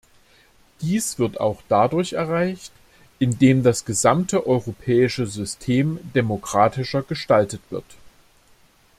[0.81, 2.71] Dies wird auch dadurch erreicht,
[3.19, 7.85] indem das gesamte europäische System demokratischer gestaltet wird.